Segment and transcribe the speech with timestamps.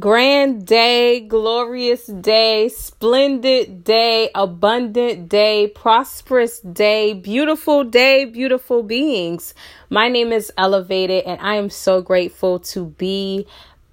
[0.00, 9.54] Grand day, glorious day, splendid day, abundant day, prosperous day, beautiful day, beautiful beings.
[9.88, 13.46] My name is eLuvated, and I am so grateful to be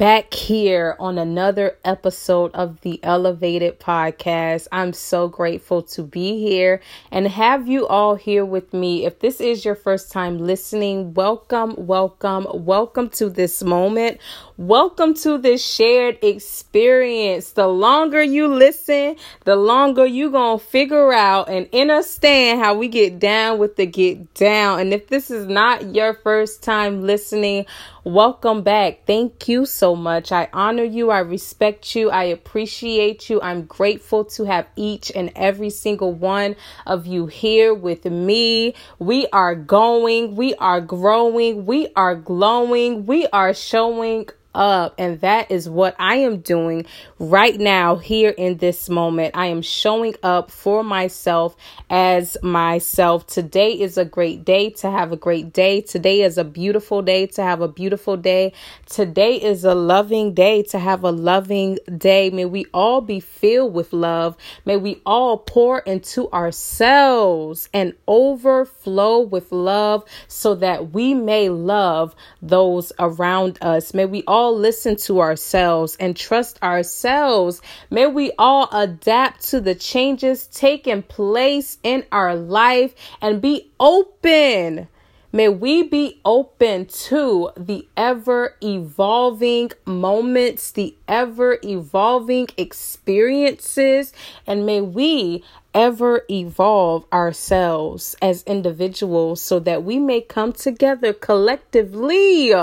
[0.00, 4.66] back here on another episode of the eLuvated Podcast.
[4.72, 6.80] I'm so grateful to be here
[7.10, 9.04] and have you all here with me.
[9.04, 14.20] If this is your first time listening, welcome, welcome, welcome to this moment.
[14.56, 17.52] Welcome to this shared experience.
[17.52, 22.88] The longer you listen, the longer you going to figure out and understand how we
[22.88, 24.80] get down with the get down.
[24.80, 27.66] And if this is not your first time listening,
[28.04, 29.06] welcome back.
[29.06, 30.32] Thank you so much.
[30.32, 31.10] I honor you.
[31.10, 32.10] I respect you.
[32.10, 33.40] I appreciate you.
[33.40, 38.74] I'm grateful to have each and every single one of you here with me.
[38.98, 44.94] We are going, we are growing, we are glowing, we are showing up.
[44.98, 46.86] And that is what I am doing
[47.18, 49.36] right now, here in this moment.
[49.36, 51.56] I am showing up for myself
[51.88, 53.26] as myself.
[53.26, 55.80] Today is a great day to have a great day.
[55.80, 58.52] Today is a beautiful day to have a beautiful day.
[58.86, 62.30] Today is a loving day to have a loving day.
[62.30, 64.36] May we all be filled with love.
[64.64, 72.14] May we all pour into ourselves and overflow with love so that we may love
[72.40, 73.92] those around us.
[73.92, 77.60] May we all all listen to ourselves and trust ourselves.
[77.90, 84.88] May we all adapt to the changes taking place in our life and be open.
[85.30, 94.14] May we be open to the ever evolving moments, the ever evolving experiences,
[94.46, 102.54] and may we ever evolve ourselves as individuals so that we may come together collectively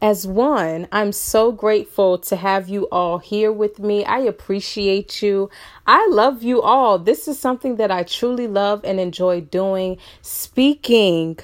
[0.00, 0.86] as one.
[0.92, 4.04] I'm so grateful to have you all here with me.
[4.04, 5.50] I appreciate you.
[5.86, 6.98] I love you all.
[6.98, 11.38] This is something that I truly love and enjoy doing speaking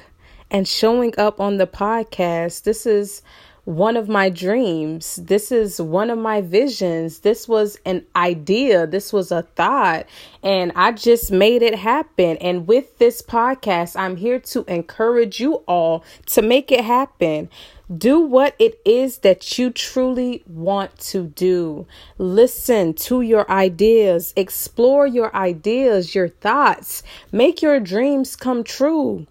[0.51, 2.65] and showing up on the podcast.
[2.65, 3.23] This is
[3.65, 5.17] one of my dreams.
[5.17, 7.21] This is one of my visions.
[7.21, 8.87] This was an idea.
[8.87, 10.07] This was a thought.
[10.43, 12.37] And I just made it happen.
[12.39, 17.49] And with this podcast, I'm here to encourage you all to make it happen.
[17.97, 21.87] Do what it is that you truly want to do.
[22.17, 29.27] Listen to your ideas, explore your ideas, your thoughts, make your dreams come true.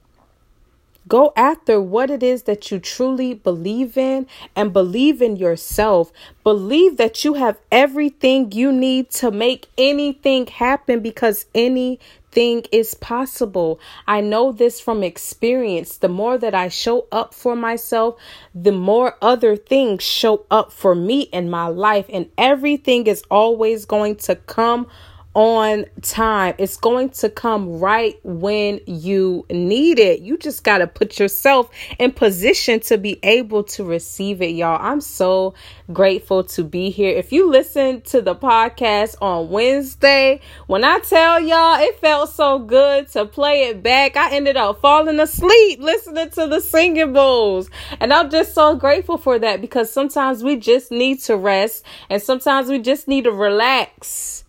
[1.11, 6.09] Go after what it is that you truly believe in and believe in yourself.
[6.41, 11.99] Believe that you have everything you need to make anything happen because any
[12.31, 13.77] thing is possible.
[14.07, 15.97] I know this from experience.
[15.97, 18.15] The more that I show up for myself,
[18.55, 23.83] the more other things show up for me in my life, and everything is always
[23.83, 24.87] going to come
[25.33, 26.55] on time.
[26.57, 30.19] It's going to come right when you need it.
[30.19, 31.69] You just got to put yourself
[31.99, 34.77] in position to be able to receive it, y'all.
[34.81, 35.53] I'm so
[35.93, 37.15] grateful to be here.
[37.15, 42.59] If you listen to the podcast on Wednesday, when I tell y'all it felt so
[42.59, 47.69] good to play it back, I ended up falling asleep listening to the singing bowls.
[48.01, 52.21] And I'm just so grateful for that because sometimes we just need to rest and
[52.21, 54.43] sometimes we just need to relax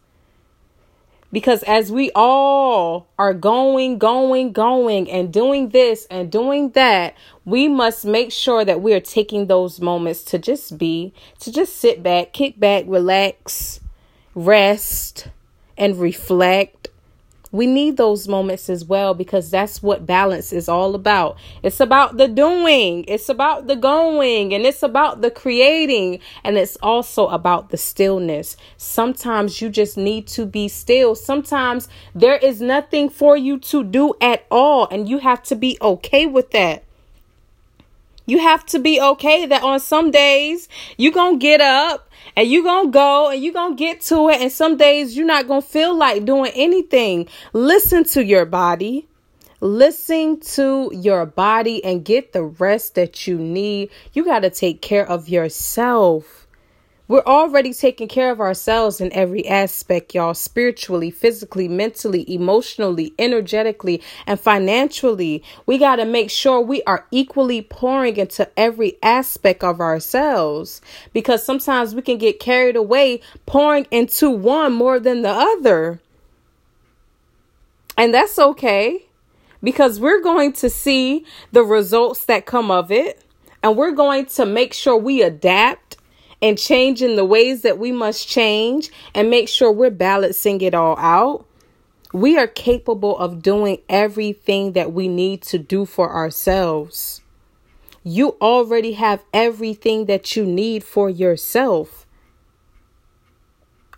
[1.32, 7.68] because as we all are going, going, going, and doing this and doing that, we
[7.68, 12.02] must make sure that we are taking those moments to just be, to just sit
[12.02, 13.80] back, kick back, relax,
[14.34, 15.28] rest,
[15.78, 16.81] and reflect
[17.52, 21.36] we need those moments as well because that's what balance is all about.
[21.62, 26.76] It's about the doing, it's about the going, and it's about the creating, and it's
[26.82, 28.56] also about the stillness.
[28.78, 31.14] Sometimes you just need to be still.
[31.14, 35.76] Sometimes there is nothing for you to do at all, and you have to be
[35.80, 36.84] okay with that.
[38.26, 42.48] You have to be okay that on some days you're going to get up and
[42.50, 44.40] you're going to go and you're going to get to it.
[44.40, 47.28] And some days you're not going to feel like doing anything.
[47.52, 49.08] Listen to your body.
[49.60, 53.90] Listen to your body and get the rest that you need.
[54.12, 56.41] You got to take care of yourself.
[57.12, 64.00] We're already taking care of ourselves in every aspect, y'all spiritually, physically, mentally, emotionally, energetically,
[64.26, 65.42] and financially.
[65.66, 70.80] We got to make sure we are equally pouring into every aspect of ourselves
[71.12, 76.00] because sometimes we can get carried away pouring into one more than the other.
[77.94, 79.04] And that's okay
[79.62, 83.22] because we're going to see the results that come of it
[83.62, 85.98] and we're going to make sure we adapt
[86.42, 90.98] and changing the ways that we must change and make sure we're balancing it all
[90.98, 91.46] out,
[92.12, 97.22] we are capable of doing everything that we need to do for ourselves.
[98.02, 102.04] You already have everything that you need for yourself.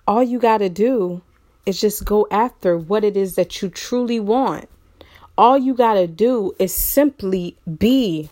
[0.07, 1.23] All you got to do
[1.65, 4.69] is just go after what it is that you truly want.
[5.37, 8.29] All you got to do is simply be.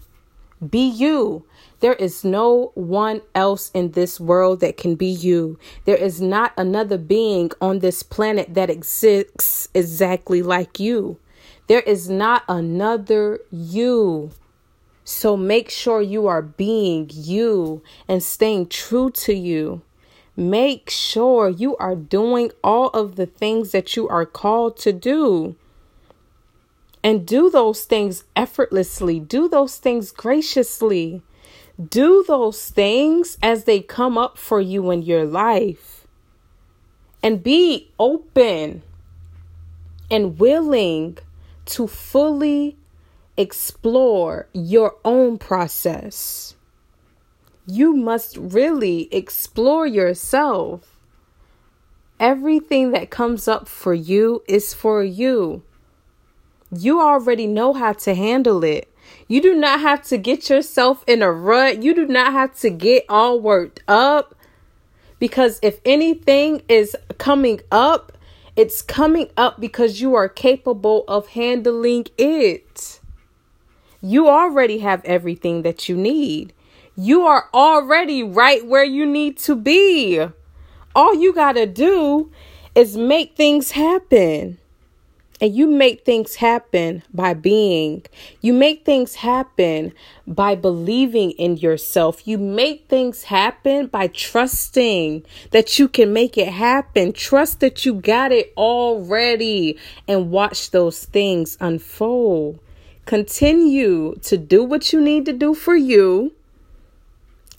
[0.69, 1.45] Be you.
[1.81, 5.59] There is no one else in this world that can be you.
[5.85, 11.19] There is not another being on this planet that exists exactly like you.
[11.67, 14.31] There is not another you.
[15.05, 19.83] So make sure you are being you and staying true to you.
[20.37, 25.57] Make sure you are doing all of the things that you are called to do.
[27.05, 31.23] And do those things effortlessly, do those things graciously.
[31.89, 36.07] Do those things as they come up for you in your life.
[37.23, 38.83] And be open
[40.11, 41.19] and willing
[41.65, 42.77] to fully
[43.37, 46.55] explore your own process.
[47.67, 51.01] You must really explore yourself.
[52.21, 55.63] Everything that comes up for you is for you.
[56.75, 58.89] You already know how to handle it.
[59.29, 61.83] You do not have to get yourself in a rut.
[61.83, 64.35] You do not have to get all worked up.
[65.19, 68.13] Because if anything is coming up,
[68.57, 73.01] it's coming up because you are capable of handling it.
[74.01, 76.53] You already have everything that you need.
[76.97, 80.27] You are already right where you need to be.
[80.95, 82.31] All you got to do
[82.75, 84.59] is make things happen.
[85.43, 88.05] And you make things happen by being.
[88.41, 89.93] You make things happen
[90.25, 92.29] by believing in yourself.
[92.29, 97.13] You make things happen by trusting that you can make it happen.
[97.13, 102.61] Trust that you got it already and watch those things unfold.
[103.05, 106.33] Continue to do what you need to do for you.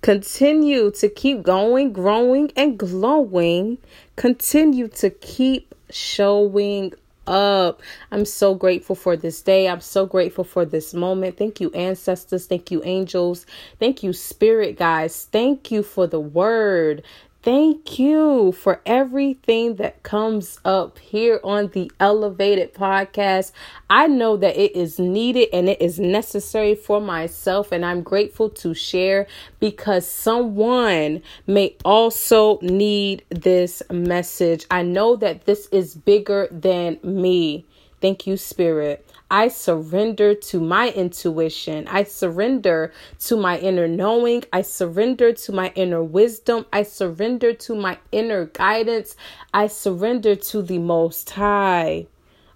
[0.01, 3.77] Continue to keep going, growing, and glowing.
[4.15, 6.93] Continue to keep showing
[7.27, 7.81] up.
[8.11, 9.67] I'm so grateful for this day.
[9.69, 11.37] I'm so grateful for this moment.
[11.37, 12.47] Thank you, ancestors.
[12.47, 13.45] Thank you, angels.
[13.79, 15.25] Thank you, spirit guys.
[15.31, 17.03] Thank you for the word.
[17.43, 23.51] Thank you for everything that comes up here on the eLuvated Podcast.
[23.89, 28.49] I know that it is needed and it is necessary for myself, and I'm grateful
[28.51, 29.27] to share
[29.59, 34.65] because someone may also need this message.
[34.71, 37.65] I know that this is bigger than me.
[38.03, 39.07] Thank you, Spirit.
[39.31, 41.87] I surrender to my intuition.
[41.87, 44.43] I surrender to my inner knowing.
[44.51, 46.65] I surrender to my inner wisdom.
[46.73, 49.15] I surrender to my inner guidance.
[49.53, 52.07] I surrender to the Most High.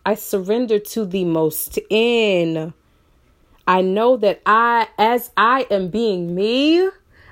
[0.06, 2.74] I surrender to the Most In.
[3.66, 6.90] I know that I, as I am being me,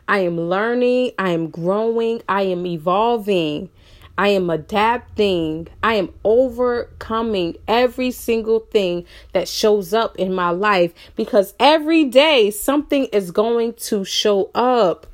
[0.07, 3.69] I am learning, I am growing, I am evolving.
[4.17, 5.67] I am adapting.
[5.83, 12.51] I am overcoming every single thing that shows up in my life because every day
[12.51, 15.07] something is going to show up.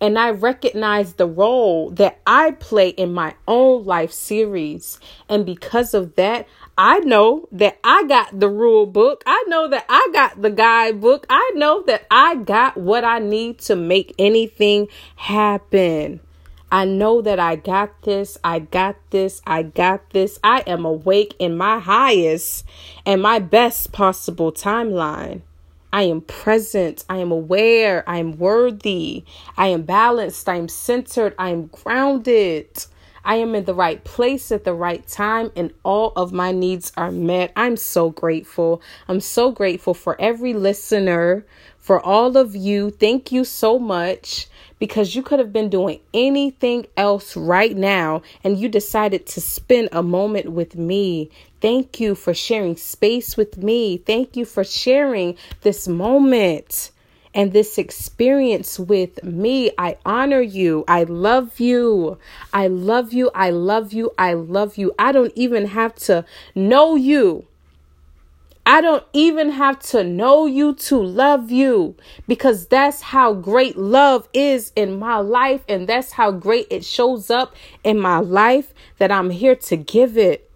[0.00, 5.00] And I recognize the role that I play in my own life series.
[5.28, 9.22] And because of that, I know that I got the rule book.
[9.26, 11.24] I know that I got the guidebook.
[11.30, 16.20] I know that I got what I need to make anything happen.
[16.74, 18.36] I know that I got this.
[18.42, 19.40] I got this.
[19.46, 20.40] I got this.
[20.42, 22.66] I am awake in my highest
[23.06, 25.42] and my best possible timeline.
[25.92, 27.04] I am present.
[27.08, 28.02] I am aware.
[28.08, 29.24] I am worthy.
[29.56, 30.48] I am balanced.
[30.48, 31.36] I am centered.
[31.38, 32.86] I am grounded.
[33.24, 36.92] I am in the right place at the right time, and all of my needs
[36.96, 37.52] are met.
[37.56, 38.82] I'm so grateful.
[39.08, 41.46] I'm so grateful for every listener,
[41.84, 42.90] for all of you.
[42.90, 44.48] Thank you so much
[44.78, 49.90] because you could have been doing anything else right now and you decided to spend
[49.92, 51.30] a moment with me.
[51.60, 53.98] Thank you for sharing space with me.
[53.98, 56.90] Thank you for sharing this moment
[57.34, 59.70] and this experience with me.
[59.76, 60.86] I honor you.
[60.88, 62.16] I love you.
[62.54, 63.30] I love you.
[63.34, 64.10] I love you.
[64.16, 64.94] I love you.
[64.98, 66.24] I don't even have to
[66.54, 67.46] know you
[68.66, 74.26] I don't even have to know you to love you because that's how great love
[74.32, 75.62] is in my life.
[75.68, 80.16] And that's how great it shows up in my life that I'm here to give
[80.16, 80.50] it.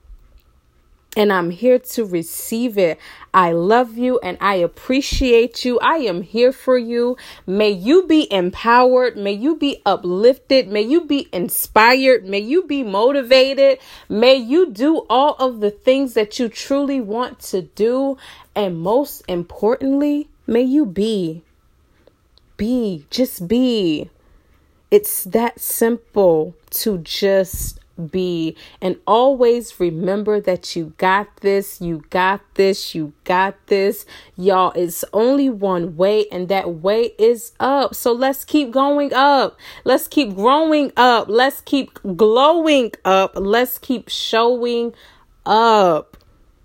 [1.17, 2.99] And I'm here to receive it.
[3.33, 5.79] I love you and I appreciate you.
[5.81, 7.17] I am here for you.
[7.47, 9.17] May you be empowered.
[9.17, 10.69] May you be uplifted.
[10.69, 12.25] May you be inspired.
[12.25, 13.79] May you be motivated.
[14.09, 18.17] May you do all of the things that you truly want to do.
[18.55, 21.43] And most importantly, may you be.
[22.57, 23.07] Be.
[23.11, 24.11] Just be.
[24.91, 28.57] It's that simple to just be.
[28.81, 34.07] And always remember that you got this, you got this, you got this.
[34.37, 37.95] Y'all, it's only one way, and that way is up.
[37.95, 39.59] So let's keep going up.
[39.85, 41.29] Let's keep growing up.
[41.29, 43.33] Let's keep glowing up.
[43.35, 44.95] Let's keep showing
[45.45, 46.17] up.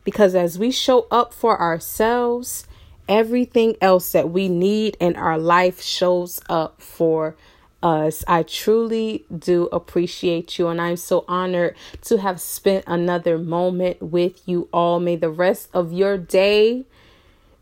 [0.03, 2.67] Because as we show up for ourselves,
[3.07, 7.35] everything else that we need in our life shows up for
[7.83, 8.23] us.
[8.27, 14.47] I truly do appreciate you, and I'm so honored to have spent another moment with
[14.47, 14.99] you all.
[14.99, 16.85] May the rest of your day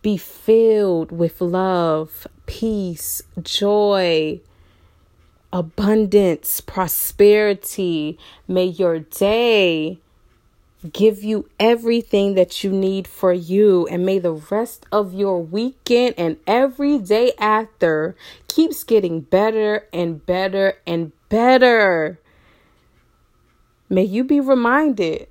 [0.02, 4.40] be filled with love, peace, joy,
[5.52, 8.18] abundance, prosperity.
[8.48, 10.00] May your day
[10.90, 13.88] give you everything that you need for you.
[13.88, 18.16] And may the rest of your weekend and every day after
[18.48, 22.20] keeps getting better and better and better.
[23.90, 25.28] May you be reminded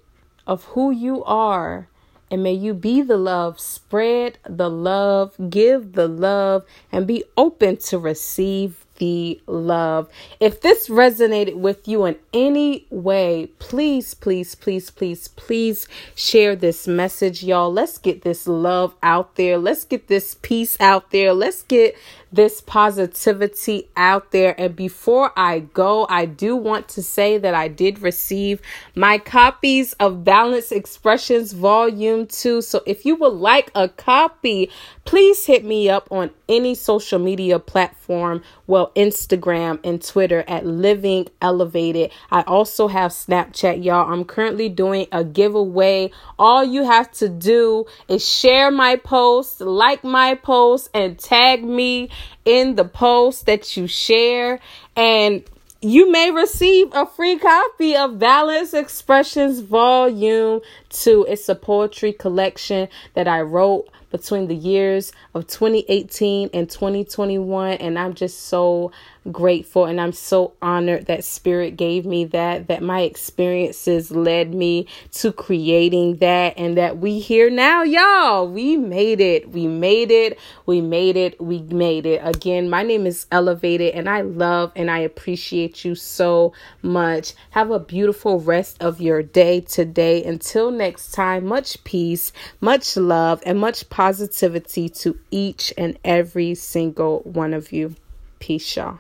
[0.47, 1.89] of who you are.
[2.33, 7.79] And may you be the love, spread the love, give the love, and be open
[7.89, 10.09] to receive the love.
[10.39, 16.87] If this resonated with you in any way, please, please, please, please, please share this
[16.87, 17.73] message, y'all.
[17.73, 19.57] Let's get this love out there.
[19.57, 21.33] Let's get this peace out there.
[21.33, 21.97] Let's get
[22.33, 24.55] this positivity out there.
[24.61, 28.61] And before I go, I do want to say that I did receive
[28.95, 32.63] my copies of Balance Expressions Volume 2.
[32.63, 34.71] So if you would like a copy,
[35.05, 41.29] please hit me up on any social media platform, well, Instagram and Twitter at Living
[41.41, 42.11] Elevated.
[42.31, 44.13] I also have Snapchat, y'all.
[44.13, 46.11] I'm currently doing a giveaway.
[46.39, 52.11] All you have to do is share my post, like my post, and tag me
[52.45, 54.61] in the post that you share.
[54.97, 55.45] And
[55.83, 61.27] you may receive a free copy of Balance Expressions Volume 2.
[61.29, 67.99] It's a poetry collection that I wrote between the years of 2018 and 2021 and
[67.99, 68.91] I'm just so
[69.31, 74.87] grateful and I'm so honored that spirit gave me that that my experiences led me
[75.13, 78.49] to creating that and that we here now y'all.
[78.49, 79.51] We made it.
[79.51, 80.39] We made it.
[80.67, 81.41] We made it.
[81.41, 82.21] We made it.
[82.25, 87.35] Again my name is eLuvated and I love and I appreciate you so much.
[87.51, 90.25] Have a beautiful rest of your day today.
[90.25, 97.21] Until next time much peace much love and much positivity to each and every single
[97.21, 97.95] one of you.
[98.39, 98.99] Peace y'all